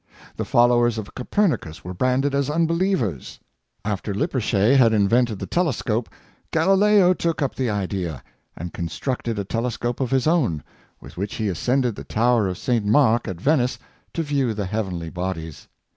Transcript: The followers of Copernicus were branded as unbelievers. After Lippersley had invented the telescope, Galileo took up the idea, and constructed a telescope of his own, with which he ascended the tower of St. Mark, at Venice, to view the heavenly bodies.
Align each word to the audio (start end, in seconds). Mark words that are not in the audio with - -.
The 0.35 0.45
followers 0.45 0.97
of 0.97 1.13
Copernicus 1.13 1.83
were 1.83 1.93
branded 1.93 2.33
as 2.33 2.49
unbelievers. 2.49 3.39
After 3.85 4.15
Lippersley 4.15 4.75
had 4.75 4.93
invented 4.93 5.37
the 5.37 5.45
telescope, 5.45 6.09
Galileo 6.49 7.13
took 7.13 7.43
up 7.43 7.53
the 7.53 7.69
idea, 7.69 8.23
and 8.57 8.73
constructed 8.73 9.37
a 9.37 9.43
telescope 9.45 9.99
of 9.99 10.09
his 10.09 10.25
own, 10.25 10.63
with 11.01 11.17
which 11.17 11.35
he 11.35 11.49
ascended 11.49 11.95
the 11.95 12.03
tower 12.03 12.47
of 12.47 12.57
St. 12.57 12.83
Mark, 12.83 13.27
at 13.27 13.39
Venice, 13.39 13.77
to 14.15 14.23
view 14.23 14.55
the 14.55 14.65
heavenly 14.65 15.11
bodies. 15.11 15.67